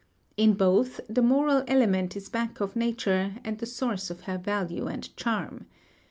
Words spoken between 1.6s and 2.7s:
element is back